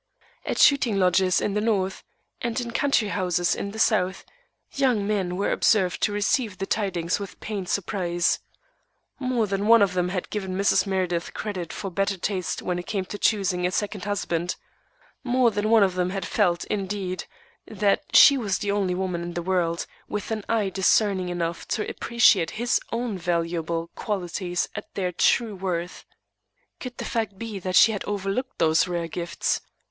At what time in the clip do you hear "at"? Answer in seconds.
0.47-0.57, 24.73-24.91